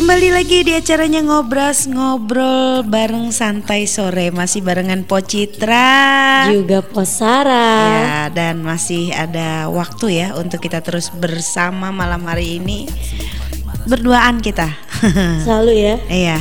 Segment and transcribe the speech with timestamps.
[0.00, 7.68] Kembali lagi di acaranya ngobras ngobrol bareng santai sore masih barengan Pocitra juga Posara.
[7.84, 12.88] Ya dan masih ada waktu ya untuk kita terus bersama malam hari ini
[13.84, 14.72] berduaan kita.
[15.44, 15.94] Selalu ya.
[16.08, 16.38] Iya.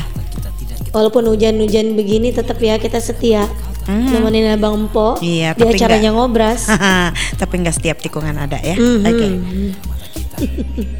[0.95, 3.43] Walaupun hujan-hujan begini tetap ya kita setia.
[3.89, 4.05] Hmm.
[4.05, 6.69] nemenin abang Empo iya, di acaranya enggak, ngobras
[7.41, 9.01] tapi nggak setiap tikungan ada ya mm -hmm.
[9.01, 9.31] oke okay.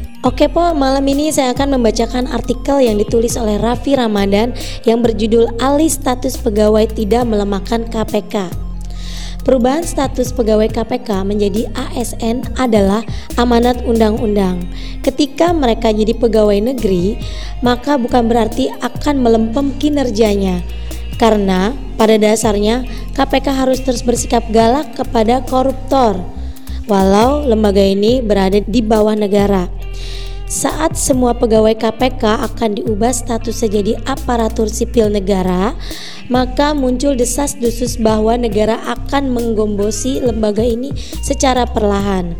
[0.20, 4.52] Oke Po, malam ini saya akan membacakan artikel yang ditulis oleh Raffi Ramadan
[4.84, 8.52] yang berjudul Alih Status Pegawai Tidak Melemahkan KPK.
[9.40, 13.00] Perubahan status pegawai KPK menjadi ASN adalah
[13.40, 14.68] amanat undang-undang.
[15.00, 17.16] Ketika mereka jadi pegawai negeri,
[17.64, 20.60] maka bukan berarti akan melempem kinerjanya.
[21.16, 22.84] Karena pada dasarnya
[23.16, 26.20] KPK harus terus bersikap galak kepada koruptor
[26.90, 29.79] walau lembaga ini berada di bawah negara.
[30.50, 35.78] Saat semua pegawai KPK akan diubah status jadi aparatur sipil negara,
[36.26, 40.90] maka muncul desas-desus bahwa negara akan menggombosi lembaga ini
[41.22, 42.34] secara perlahan.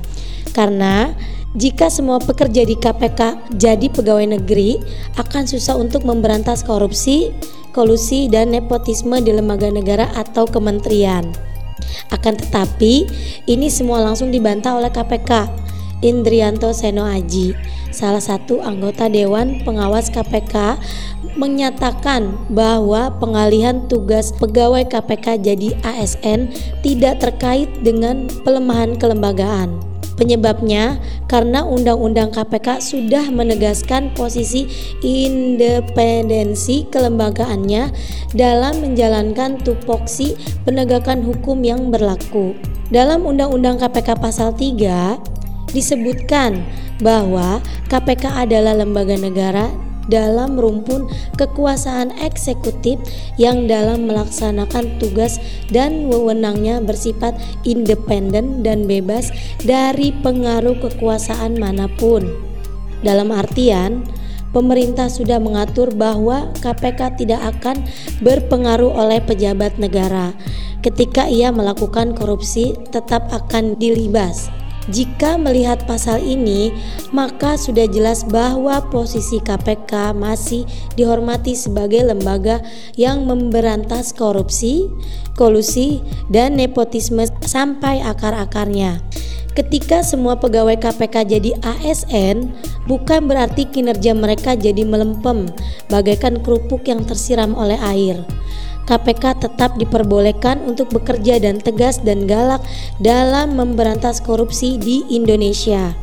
[0.51, 1.15] Karena
[1.55, 4.83] jika semua pekerja di KPK jadi pegawai negeri,
[5.15, 7.31] akan susah untuk memberantas korupsi,
[7.71, 11.31] kolusi, dan nepotisme di lembaga negara atau kementerian.
[12.11, 13.07] Akan tetapi,
[13.47, 15.70] ini semua langsung dibantah oleh KPK.
[16.01, 17.53] Indrianto Seno Aji,
[17.93, 20.81] salah satu anggota Dewan Pengawas KPK,
[21.37, 26.51] menyatakan bahwa pengalihan tugas pegawai KPK jadi ASN
[26.81, 29.81] tidak terkait dengan pelemahan kelembagaan.
[30.21, 31.01] Penyebabnya
[31.33, 34.69] karena Undang-Undang KPK sudah menegaskan posisi
[35.01, 37.89] independensi kelembagaannya
[38.37, 40.37] dalam menjalankan tupoksi
[40.69, 42.53] penegakan hukum yang berlaku.
[42.93, 45.40] Dalam Undang-Undang KPK pasal 3
[45.73, 46.63] disebutkan
[47.01, 49.71] bahwa KPK adalah lembaga negara
[50.11, 51.07] dalam rumpun
[51.39, 52.99] kekuasaan eksekutif
[53.39, 55.39] yang dalam melaksanakan tugas
[55.71, 59.31] dan wewenangnya bersifat independen dan bebas
[59.63, 62.27] dari pengaruh kekuasaan mana pun.
[63.01, 64.05] Dalam artian,
[64.51, 67.87] pemerintah sudah mengatur bahwa KPK tidak akan
[68.21, 70.35] berpengaruh oleh pejabat negara.
[70.81, 74.60] Ketika ia melakukan korupsi, tetap akan dilibas.
[74.91, 76.75] Jika melihat pasal ini,
[77.15, 80.67] maka sudah jelas bahwa posisi KPK masih
[80.99, 82.59] dihormati sebagai lembaga
[82.99, 84.91] yang memberantas korupsi,
[85.39, 88.99] kolusi, dan nepotisme sampai akar-akarnya.
[89.55, 92.51] Ketika semua pegawai KPK jadi ASN,
[92.91, 95.51] bukan berarti kinerja mereka jadi melempem,
[95.87, 98.23] bagaikan kerupuk yang tersiram oleh air.
[98.91, 102.59] KPK tetap diperbolehkan untuk bekerja dan tegas dan galak
[102.99, 105.95] dalam memberantas korupsi di Indonesia.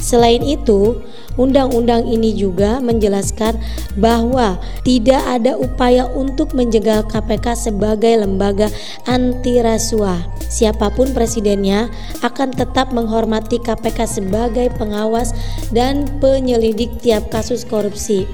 [0.00, 0.98] Selain itu,
[1.36, 3.60] undang-undang ini juga menjelaskan
[4.00, 8.72] bahwa tidak ada upaya untuk menjegal KPK sebagai lembaga
[9.04, 10.24] anti rasuah.
[10.48, 11.92] Siapa pun presidennya
[12.24, 15.36] akan tetap menghormati KPK sebagai pengawas
[15.70, 18.24] dan penyelidik tiap kasus korupsi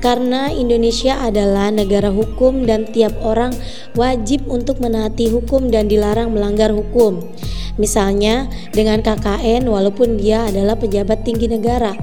[0.00, 3.52] karena Indonesia adalah negara hukum dan tiap orang
[3.92, 7.20] wajib untuk menaati hukum dan dilarang melanggar hukum.
[7.76, 11.96] Misalnya dengan KKN walaupun dia adalah pejabat tinggi negara.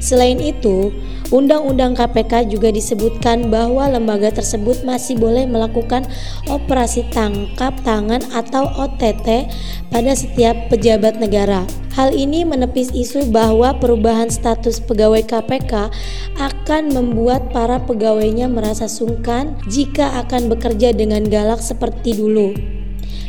[0.00, 0.96] Selain itu,
[1.30, 6.08] Undang-Undang KPK juga disebutkan bahwa lembaga tersebut masih boleh melakukan
[6.48, 9.46] operasi tangkap tangan atau OTT
[9.92, 11.68] pada setiap pejabat negara.
[11.94, 15.92] Hal ini menepis isu bahwa perubahan status pegawai KPK
[16.40, 22.56] akan membuat para pegawainya merasa sungkan jika akan bekerja dengan galak seperti dulu.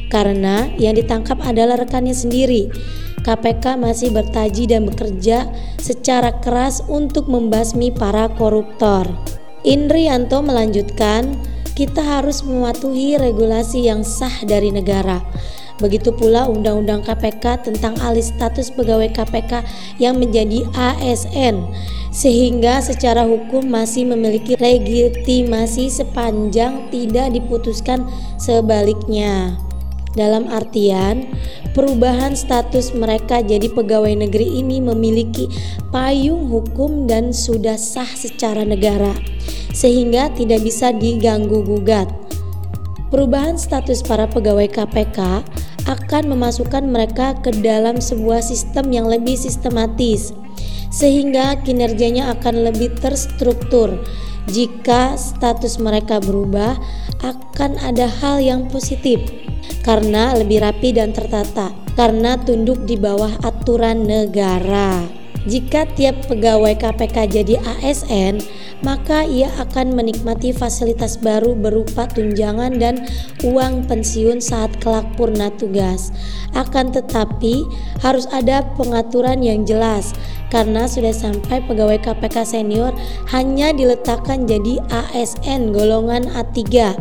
[0.07, 2.67] Karena yang ditangkap adalah rekannya sendiri
[3.21, 5.45] KPK masih bertaji dan bekerja
[5.77, 9.05] secara keras untuk membasmi para koruptor.
[9.61, 11.37] Indrianto melanjutkan,
[11.77, 15.21] kita harus mematuhi regulasi yang sah dari negara.
[15.81, 19.65] Begitu pula Undang-Undang KPK tentang alih status pegawai KPK
[19.97, 21.65] yang menjadi ASN,
[22.13, 28.05] sehingga secara hukum masih memiliki legitimasi sepanjang tidak diputuskan
[28.37, 29.57] sebaliknya.
[30.11, 31.31] Dalam artian,
[31.71, 35.47] perubahan status mereka jadi pegawai negeri ini memiliki
[35.87, 39.15] payung hukum dan sudah sah secara negara,
[39.71, 42.11] sehingga tidak bisa diganggu-gugat.
[43.07, 45.47] Perubahan status para pegawai KPK
[45.87, 50.35] akan memasukkan mereka ke dalam sebuah sistem yang lebih sistematis,
[50.91, 53.95] sehingga kinerjanya akan lebih terstruktur.
[54.51, 56.75] Jika status mereka berubah,
[57.23, 59.40] akan ada hal yang positif
[59.81, 65.21] karena lebih rapi dan tertata, karena tunduk di bawah aturan negara.
[65.41, 68.45] Jika tiap pegawai KPK jadi ASN,
[68.85, 73.09] maka ia akan menikmati fasilitas baru berupa tunjangan dan
[73.41, 76.13] uang pensiun saat kelak purna tugas.
[76.53, 77.65] Akan tetapi,
[78.05, 80.13] harus ada pengaturan yang jelas
[80.53, 82.93] karena sudah sampai pegawai KPK senior
[83.33, 86.93] hanya diletakkan jadi ASN golongan A3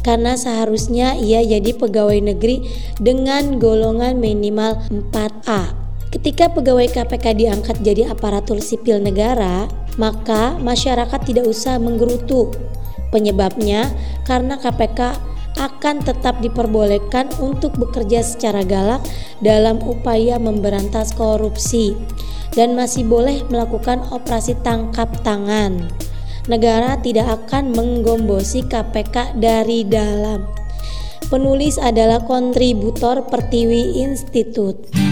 [0.00, 2.66] karena seharusnya ia jadi pegawai negeri
[3.00, 5.76] dengan golongan minimal 4A.
[6.10, 12.50] Ketika pegawai KPK diangkat jadi aparatur sipil negara, maka masyarakat tidak usah menggerutu.
[13.14, 13.86] Penyebabnya
[14.26, 19.02] karena KPK akan tetap diperbolehkan untuk bekerja secara galak
[19.42, 21.94] dalam upaya memberantas korupsi
[22.54, 25.90] dan masih boleh melakukan operasi tangkap tangan.
[26.50, 30.50] Negara tidak akan menggombosi KPK dari dalam.
[31.30, 35.09] Penulis adalah kontributor Pertiwi Institute.